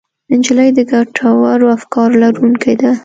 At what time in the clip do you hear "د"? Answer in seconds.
0.77-0.79